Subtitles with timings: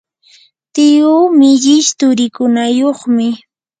[0.73, 3.27] tiyuu millish tsurikunayuqmi.